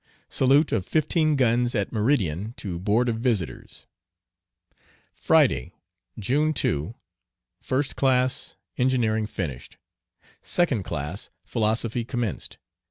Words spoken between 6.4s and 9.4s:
2. First class, engineering